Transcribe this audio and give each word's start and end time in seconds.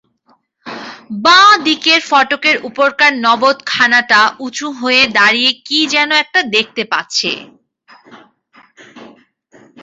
বাঁ 1.23 1.51
দিকের 1.65 2.01
ফটকের 2.09 2.57
উপরকার 2.69 3.11
নবতখানাটা 3.25 4.21
উঁচু 4.45 4.67
হয়ে 4.79 5.03
দাঁড়িয়ে 5.17 5.51
কী-যেন 5.65 6.09
একটা 6.23 6.39
দেখতে 6.55 6.83
পাচ্ছে। 6.91 7.31